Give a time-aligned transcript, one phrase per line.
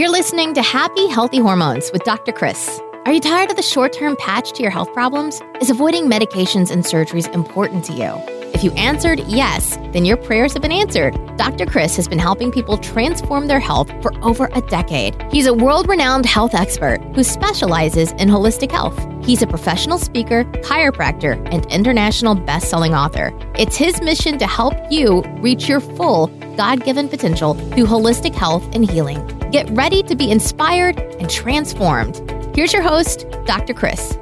[0.00, 2.32] You're listening to Happy Healthy Hormones with Dr.
[2.32, 2.80] Chris.
[3.04, 5.42] Are you tired of the short term patch to your health problems?
[5.60, 8.14] Is avoiding medications and surgeries important to you?
[8.54, 11.12] If you answered yes, then your prayers have been answered.
[11.36, 11.66] Dr.
[11.66, 15.20] Chris has been helping people transform their health for over a decade.
[15.30, 18.98] He's a world renowned health expert who specializes in holistic health.
[19.22, 23.38] He's a professional speaker, chiropractor, and international best selling author.
[23.58, 28.64] It's his mission to help you reach your full God given potential through holistic health
[28.74, 29.39] and healing.
[29.50, 32.16] Get ready to be inspired and transformed.
[32.54, 33.74] Here's your host, Dr.
[33.74, 34.12] Chris.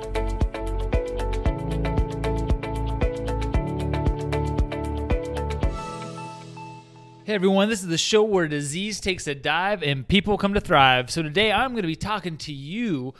[7.24, 10.62] Hey everyone, this is the show where disease takes a dive and people come to
[10.62, 11.10] thrive.
[11.10, 13.12] So today I'm going to be talking to you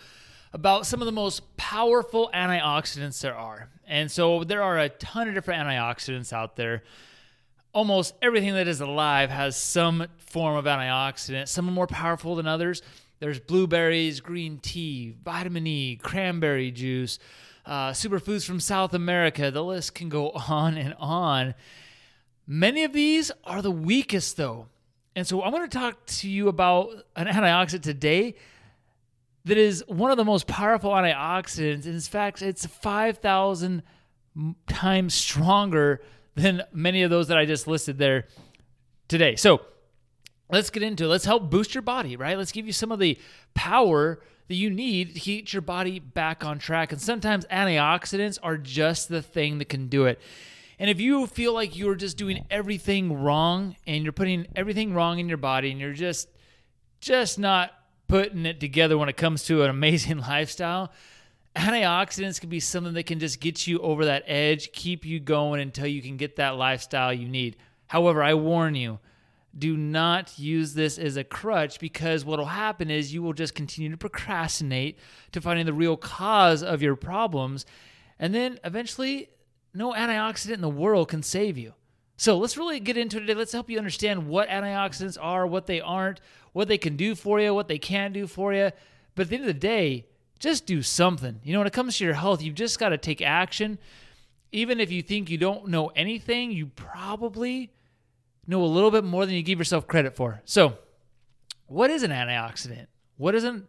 [0.55, 3.69] about some of the most powerful antioxidants there are.
[3.87, 6.85] And so there are a ton of different antioxidants out there.
[7.79, 11.47] Almost everything that is alive has some form of antioxidant.
[11.47, 12.83] Some are more powerful than others.
[13.21, 17.21] There's blueberries, green tea, vitamin E, cranberry juice,
[17.65, 19.53] uh, superfoods from South America.
[19.53, 21.55] The list can go on and on.
[22.49, 24.67] Many of these are the weakest, though.
[25.15, 28.35] And so I'm going to talk to you about an antioxidant today
[29.45, 31.87] that is one of the most powerful antioxidants.
[31.87, 33.85] In fact, it's 5,000
[34.67, 36.01] times stronger
[36.39, 38.27] than many of those that I just listed there
[39.09, 39.37] today.
[39.37, 39.61] So
[40.51, 41.09] let's get into it.
[41.09, 42.39] Let's help boost your body, right?
[42.39, 43.19] Let's give you some of the
[43.55, 46.93] power that you need to keep your body back on track.
[46.93, 50.19] And sometimes antioxidants are just the thing that can do it.
[50.79, 55.19] And if you feel like you're just doing everything wrong and you're putting everything wrong
[55.19, 56.29] in your body and you're just
[57.01, 57.73] just not
[58.09, 60.93] putting it together when it comes to an amazing lifestyle,
[61.57, 65.61] antioxidants can be something that can just get you over that edge, keep you going
[65.61, 67.57] until you can get that lifestyle you need.
[67.89, 68.99] However, I warn you,
[69.57, 73.55] do not use this as a crutch because what will happen is you will just
[73.55, 74.99] continue to procrastinate
[75.33, 77.65] to finding the real cause of your problems.
[78.19, 79.31] And then eventually
[79.75, 81.75] no antioxidant in the world can save you.
[82.17, 83.35] So let's really get into it today.
[83.35, 86.21] Let's help you understand what antioxidants are, what they aren't,
[86.53, 88.71] what they can do for you, what they can't do for you.
[89.15, 90.07] But at the end of the day,
[90.39, 91.41] just do something.
[91.43, 93.79] You know, when it comes to your health, you've just got to take action.
[94.53, 97.73] Even if you think you don't know anything, you probably
[98.47, 100.41] know a little bit more than you give yourself credit for.
[100.45, 100.79] So,
[101.67, 102.87] what is an antioxidant?
[103.17, 103.69] What is an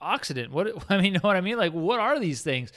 [0.00, 0.50] oxidant?
[0.50, 1.56] What I mean, you know what I mean?
[1.56, 2.72] Like, what are these things?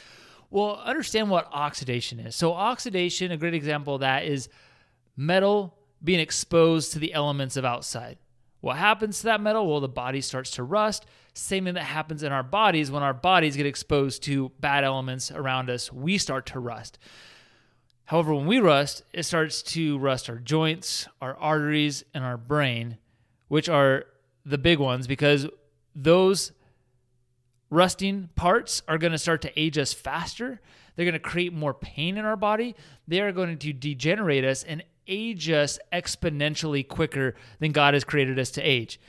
[0.50, 2.36] Well, understand what oxidation is.
[2.36, 4.50] So, oxidation, a great example of that is
[5.16, 8.18] metal being exposed to the elements of outside.
[8.60, 9.68] What happens to that metal?
[9.68, 11.06] Well, the body starts to rust.
[11.34, 15.32] Same thing that happens in our bodies when our bodies get exposed to bad elements
[15.32, 17.00] around us, we start to rust.
[18.06, 22.98] However, when we rust, it starts to rust our joints, our arteries, and our brain,
[23.48, 24.06] which are
[24.46, 25.48] the big ones because
[25.96, 26.52] those
[27.70, 30.60] rusting parts are going to start to age us faster.
[30.96, 32.76] They're going to create more pain in our body.
[33.08, 38.38] They are going to degenerate us and age us exponentially quicker than God has created
[38.38, 39.00] us to age.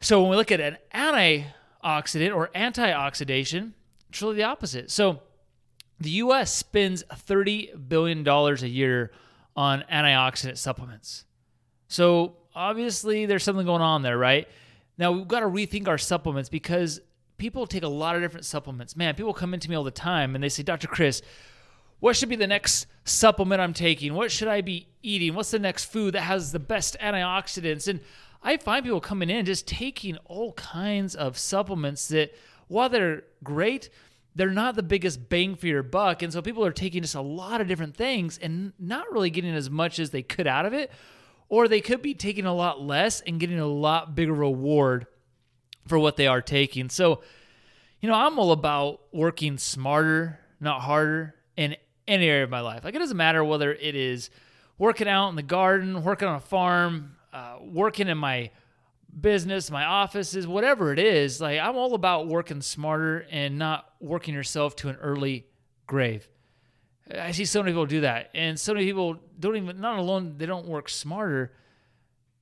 [0.00, 3.72] So when we look at an antioxidant or antioxidation,
[4.08, 4.90] it's really the opposite.
[4.90, 5.20] So
[6.00, 9.12] the US spends $30 billion a year
[9.54, 11.24] on antioxidant supplements.
[11.88, 14.48] So obviously there's something going on there, right?
[14.96, 17.00] Now we've got to rethink our supplements because
[17.36, 18.96] people take a lot of different supplements.
[18.96, 20.88] Man, people come into me all the time and they say, Dr.
[20.88, 21.22] Chris,
[21.98, 24.14] what should be the next supplement I'm taking?
[24.14, 25.34] What should I be eating?
[25.34, 27.88] What's the next food that has the best antioxidants?
[27.88, 28.00] And
[28.42, 32.34] I find people coming in just taking all kinds of supplements that,
[32.68, 33.90] while they're great,
[34.34, 36.22] they're not the biggest bang for your buck.
[36.22, 39.54] And so people are taking just a lot of different things and not really getting
[39.54, 40.90] as much as they could out of it.
[41.48, 45.06] Or they could be taking a lot less and getting a lot bigger reward
[45.88, 46.88] for what they are taking.
[46.88, 47.22] So,
[48.00, 51.76] you know, I'm all about working smarter, not harder in
[52.06, 52.84] any area of my life.
[52.84, 54.30] Like, it doesn't matter whether it is
[54.78, 58.50] working out in the garden, working on a farm, uh, working in my
[59.18, 61.40] business, my offices, whatever it is.
[61.40, 65.46] Like, I'm all about working smarter and not working yourself to an early
[65.86, 66.28] grave.
[67.12, 68.30] I see so many people do that.
[68.34, 71.52] And so many people don't even, not alone, they don't work smarter,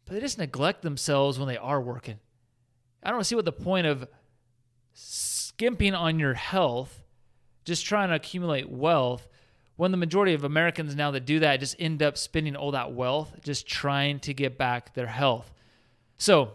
[0.05, 2.19] but they just neglect themselves when they are working.
[3.03, 4.07] I don't see what the point of
[4.93, 7.03] skimping on your health,
[7.65, 9.29] just trying to accumulate wealth,
[9.79, 12.93] when the majority of Americans now that do that just end up spending all that
[12.93, 15.55] wealth just trying to get back their health.
[16.19, 16.51] So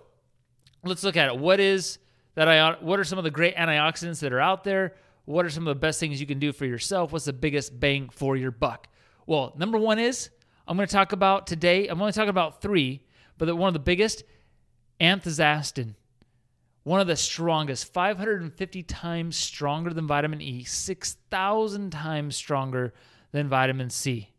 [0.84, 1.38] let's look at it.
[1.40, 2.00] What is
[2.36, 2.84] that?
[2.84, 4.96] What are some of the great antioxidants that are out there?
[5.24, 7.14] What are some of the best things you can do for yourself?
[7.14, 8.90] What's the biggest bang for your buck?
[9.26, 10.30] Well, number one is
[10.68, 11.88] I'm going to talk about today.
[11.88, 13.04] I'm only talking about three,
[13.38, 14.26] but one of the biggest,
[15.00, 15.96] anthocyanin.
[16.84, 22.94] one of the strongest, 550 times stronger than vitamin E, 6,000 times stronger
[23.34, 24.30] than vitamin C.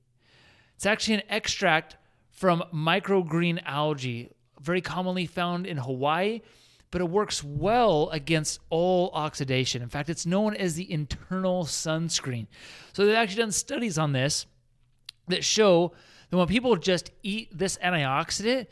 [0.76, 1.96] It's actually an extract
[2.30, 4.30] from microgreen algae,
[4.60, 6.40] very commonly found in Hawaii,
[6.90, 9.82] but it works well against all oxidation.
[9.82, 12.46] In fact, it's known as the internal sunscreen.
[12.92, 14.46] So they've actually done studies on this
[15.28, 15.92] that show
[16.30, 18.66] that when people just eat this antioxidant,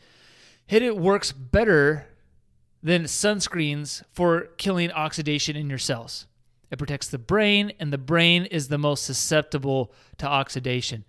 [0.69, 2.07] it works better
[2.81, 6.27] than sunscreens for killing oxidation in your cells.
[6.73, 11.05] It protects the brain, and the brain is the most susceptible to oxidation.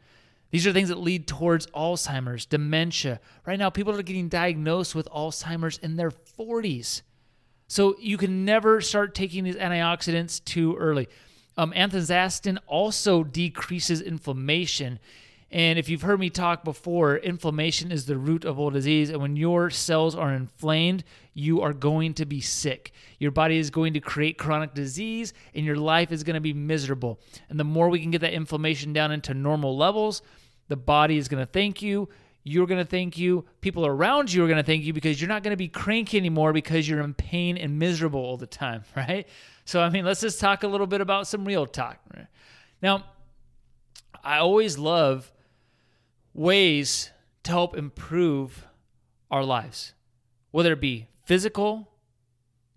[0.50, 3.18] These are things that lead towards Alzheimer's, dementia.
[3.46, 7.00] Right now, people are getting diagnosed with Alzheimer's in their 40s.
[7.66, 11.08] So you can never start taking these antioxidants too early.
[11.56, 11.72] Um,
[12.66, 14.98] also decreases inflammation
[15.50, 19.10] and if you've heard me talk before, inflammation is the root of all disease.
[19.10, 22.92] And when your cells are inflamed, you are going to be sick.
[23.18, 26.52] Your body is going to create chronic disease, and your life is going to be
[26.52, 27.20] miserable.
[27.48, 30.22] And the more we can get that inflammation down into normal levels,
[30.68, 32.08] the body is going to thank you.
[32.42, 33.44] You're going to thank you.
[33.60, 36.18] People around you are going to thank you because you're not going to be cranky
[36.18, 39.26] anymore because you're in pain and miserable all the time, right?
[39.64, 41.98] So, I mean, let's just talk a little bit about some real talk.
[42.82, 43.04] Now,
[44.24, 45.30] I always love
[46.32, 47.10] ways
[47.44, 48.66] to help improve
[49.30, 49.94] our lives,
[50.50, 51.88] whether it be physical,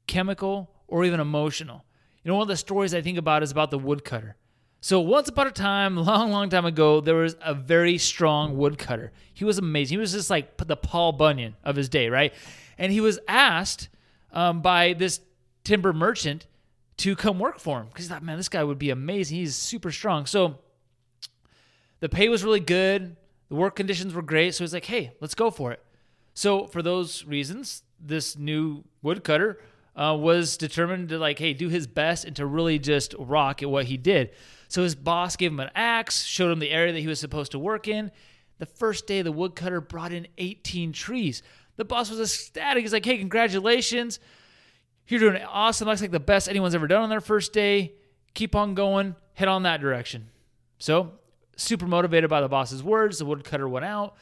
[0.06, 1.86] chemical, or even emotional.
[2.24, 4.36] You know, one of the stories I think about is about the woodcutter.
[4.82, 9.12] So, once upon a time, long, long time ago, there was a very strong woodcutter.
[9.34, 9.96] He was amazing.
[9.96, 12.34] He was just like the Paul Bunyan of his day, right?
[12.78, 13.90] And he was asked
[14.32, 15.22] um, by this
[15.64, 16.46] timber merchant
[16.98, 19.38] to come work for him because he thought, man, this guy would be amazing.
[19.38, 20.26] He's super strong.
[20.26, 20.60] So,
[22.00, 23.16] the pay was really good.
[23.50, 25.82] The work conditions were great, so he's like, "Hey, let's go for it."
[26.34, 29.60] So for those reasons, this new woodcutter
[29.96, 33.70] uh, was determined to like, hey, do his best and to really just rock at
[33.70, 34.30] what he did.
[34.68, 37.54] So his boss gave him an axe, showed him the area that he was supposed
[37.54, 38.12] to work in.
[38.60, 41.42] The first day, the woodcutter brought in 18 trees.
[41.78, 42.84] The boss was ecstatic.
[42.84, 44.20] He's like, hey, congratulations.
[45.08, 45.88] You're doing awesome.
[45.88, 47.94] Looks like the best anyone's ever done on their first day.
[48.34, 49.16] Keep on going.
[49.34, 50.30] Head on that direction.
[50.80, 51.14] So
[51.58, 53.20] super motivated by the boss's words.
[53.20, 54.16] The woodcutter went out,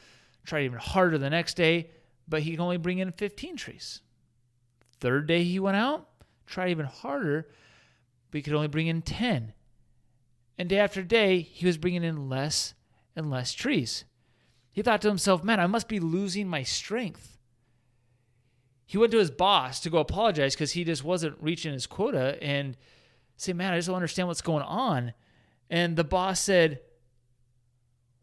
[0.44, 1.90] tried even harder the next day,
[2.26, 4.00] but he could only bring in 15 trees.
[4.98, 6.08] Third day he went out,
[6.46, 7.48] tried even harder,
[8.30, 9.52] but he could only bring in 10.
[10.58, 12.74] And day after day, he was bringing in less
[13.14, 14.04] and less trees.
[14.72, 17.38] He thought to himself, man, I must be losing my strength.
[18.86, 22.42] He went to his boss to go apologize because he just wasn't reaching his quota
[22.42, 22.76] and
[23.36, 25.12] say, man, I just don't understand what's going on.
[25.68, 26.80] And the boss said,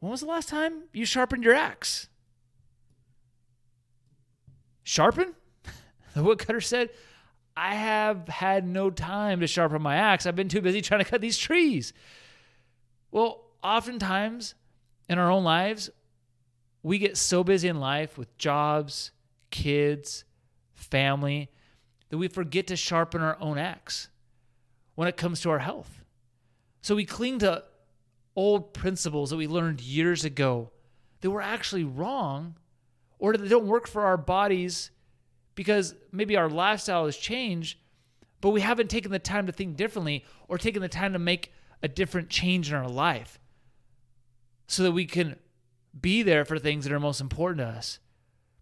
[0.03, 2.09] when was the last time you sharpened your axe?
[4.83, 5.33] Sharpen?
[6.13, 6.89] The woodcutter said,
[7.55, 10.25] I have had no time to sharpen my axe.
[10.25, 11.93] I've been too busy trying to cut these trees.
[13.11, 14.55] Well, oftentimes
[15.07, 15.89] in our own lives,
[16.83, 19.11] we get so busy in life with jobs,
[19.51, 20.25] kids,
[20.73, 21.49] family,
[22.09, 24.09] that we forget to sharpen our own axe
[24.95, 26.03] when it comes to our health.
[26.81, 27.63] So we cling to
[28.35, 30.71] old principles that we learned years ago
[31.21, 32.55] that were actually wrong
[33.19, 34.91] or that don't work for our bodies
[35.55, 37.77] because maybe our lifestyle has changed,
[38.41, 41.51] but we haven't taken the time to think differently or taken the time to make
[41.81, 43.39] a different change in our life
[44.67, 45.35] so that we can
[45.99, 47.99] be there for things that are most important to us.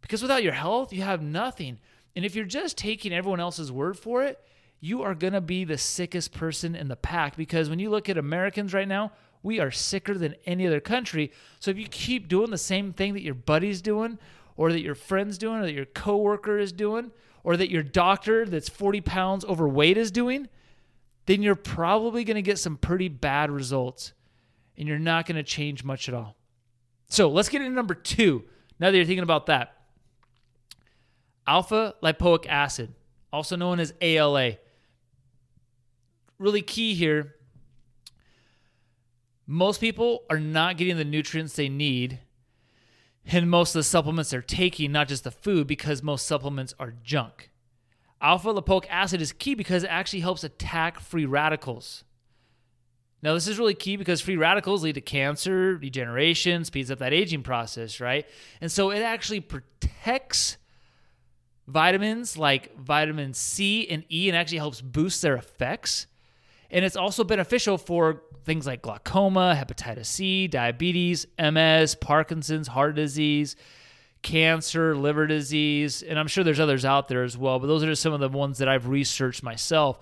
[0.01, 1.79] Because without your health, you have nothing.
[2.15, 4.39] And if you're just taking everyone else's word for it,
[4.79, 7.37] you are going to be the sickest person in the pack.
[7.37, 9.11] Because when you look at Americans right now,
[9.43, 11.31] we are sicker than any other country.
[11.59, 14.19] So if you keep doing the same thing that your buddy's doing,
[14.55, 17.11] or that your friend's doing, or that your coworker is doing,
[17.43, 20.47] or that your doctor that's 40 pounds overweight is doing,
[21.25, 24.13] then you're probably going to get some pretty bad results
[24.77, 26.35] and you're not going to change much at all.
[27.07, 28.43] So let's get into number two.
[28.79, 29.75] Now that you're thinking about that,
[31.45, 32.93] alpha lipoic acid,
[33.33, 34.53] also known as ALA.
[36.39, 37.35] Really key here
[39.47, 42.19] most people are not getting the nutrients they need
[43.25, 46.93] and most of the supplements they're taking, not just the food, because most supplements are
[47.03, 47.51] junk.
[48.19, 52.03] Alpha lipoic acid is key because it actually helps attack free radicals.
[53.23, 57.13] Now, this is really key because free radicals lead to cancer, degeneration, speeds up that
[57.13, 58.25] aging process, right?
[58.61, 60.57] And so it actually protects
[61.67, 66.07] vitamins like vitamin C and E and actually helps boost their effects.
[66.71, 73.55] And it's also beneficial for things like glaucoma, hepatitis C, diabetes, MS, Parkinson's, heart disease,
[74.21, 77.87] cancer, liver disease, and I'm sure there's others out there as well, but those are
[77.87, 79.99] just some of the ones that I've researched myself.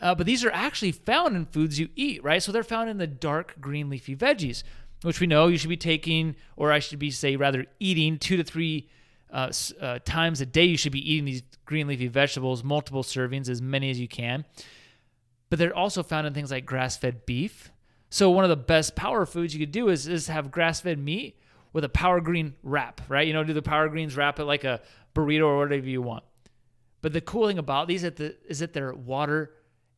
[0.00, 2.42] Uh, but these are actually found in foods you eat, right?
[2.42, 4.64] So they're found in the dark green leafy veggies,
[5.02, 8.36] which we know you should be taking, or I should be say rather eating two
[8.36, 8.88] to three
[9.30, 10.64] uh, uh, times a day.
[10.64, 14.44] You should be eating these green leafy vegetables, multiple servings, as many as you can.
[15.54, 17.70] But they're also found in things like grass-fed beef.
[18.10, 21.38] So one of the best power foods you could do is, is have grass-fed meat
[21.72, 23.24] with a power green wrap, right?
[23.24, 24.80] You know, do the power greens wrap it like a
[25.14, 26.24] burrito or whatever you want.
[27.02, 29.52] But the cool thing about these is that they're water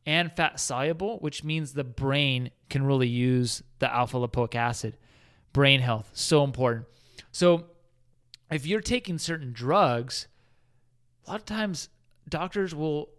[0.05, 4.95] and fat soluble, which means the brain can really use the alpha lipoic acid.
[5.53, 6.85] Brain health, so important.
[7.31, 7.65] So
[8.51, 10.27] if you're taking certain drugs,
[11.25, 11.89] a lot of times
[12.29, 13.09] doctors will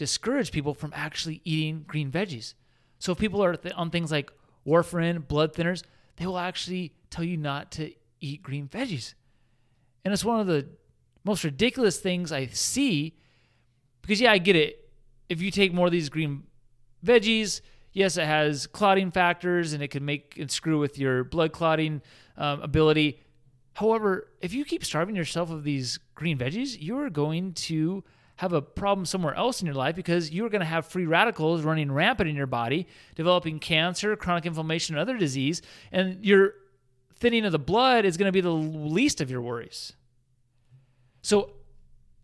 [0.00, 2.54] discourage people from actually eating green veggies.
[2.98, 4.32] So if people are th- on things like
[4.66, 5.82] warfarin, blood thinners,
[6.16, 9.12] they will actually tell you not to eat green veggies.
[10.02, 10.66] And it's one of the
[11.22, 13.14] most ridiculous things I see
[14.00, 14.88] because, yeah, I get it.
[15.28, 16.44] If you take more of these green
[17.04, 17.60] veggies,
[17.92, 22.00] yes, it has clotting factors and it can make and screw with your blood clotting
[22.38, 23.20] um, ability.
[23.74, 28.02] However, if you keep starving yourself of these green veggies, you are going to
[28.40, 31.60] have a problem somewhere else in your life because you're going to have free radicals
[31.60, 35.60] running rampant in your body, developing cancer, chronic inflammation, and other disease.
[35.92, 36.54] And your
[37.16, 39.92] thinning of the blood is going to be the least of your worries.
[41.20, 41.50] So,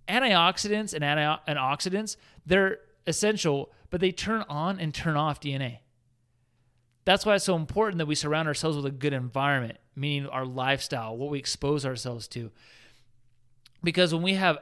[0.09, 5.81] antioxidants and antioxidants, they're essential, but they turn on and turn off DNA.
[7.05, 10.47] That's why it's so important that we surround ourselves with a good environment, meaning our
[10.47, 12.51] lifestyle, what we expose ourselves to.
[13.85, 14.57] Because when we have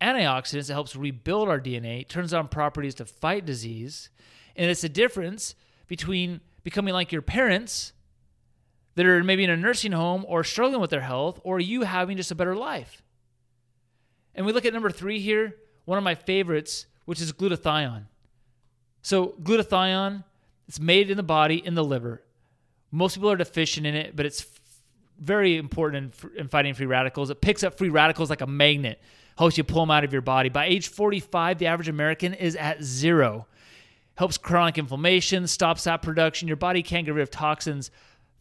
[0.00, 4.10] antioxidants that helps rebuild our DNA, turns on properties to fight disease.
[4.54, 5.54] And it's a difference
[5.86, 7.92] between becoming like your parents
[8.94, 12.16] that are maybe in a nursing home or struggling with their health, or you having
[12.16, 13.02] just a better life.
[14.34, 18.06] And we look at number three here, one of my favorites, which is glutathione.
[19.02, 20.24] So, glutathione,
[20.66, 22.22] it's made in the body, in the liver.
[22.90, 24.46] Most people are deficient in it, but it's
[25.18, 27.30] very important in, in fighting free radicals.
[27.30, 29.00] It picks up free radicals like a magnet
[29.36, 30.48] helps you pull them out of your body.
[30.48, 33.46] By age 45, the average American is at zero.
[34.16, 36.48] Helps chronic inflammation, stops that production.
[36.48, 37.90] Your body can't get rid of toxins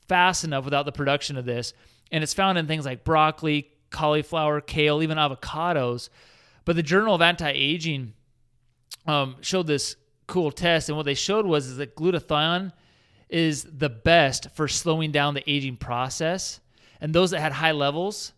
[0.07, 1.73] fast enough without the production of this.
[2.11, 6.09] And it's found in things like broccoli, cauliflower, kale, even avocados.
[6.63, 8.13] But the Journal of Anti Aging
[9.05, 10.87] um, showed this cool test.
[10.87, 12.71] And what they showed was is that glutathione
[13.27, 16.61] is the best for slowing down the aging process.
[17.01, 18.33] And those that had high levels,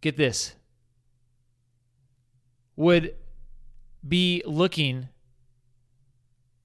[0.00, 0.54] get this,
[2.76, 3.14] would
[4.06, 5.08] be looking,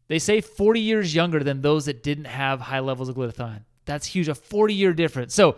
[0.07, 3.63] they say 40 years younger than those that didn't have high levels of glutathione.
[3.85, 5.33] That's huge, a 40 year difference.
[5.33, 5.57] So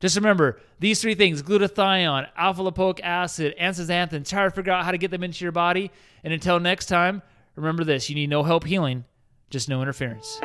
[0.00, 4.28] just remember these three things glutathione, alpha lipoic acid, and zeaxanthin.
[4.28, 5.90] Try to figure out how to get them into your body.
[6.22, 7.22] And until next time,
[7.56, 9.04] remember this you need no help healing,
[9.50, 10.40] just no interference.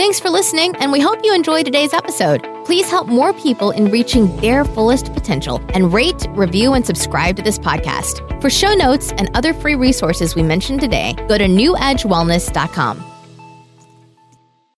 [0.00, 2.48] Thanks for listening, and we hope you enjoyed today's episode.
[2.64, 7.42] Please help more people in reaching their fullest potential and rate, review, and subscribe to
[7.42, 8.40] this podcast.
[8.40, 13.09] For show notes and other free resources we mentioned today, go to newedgewellness.com.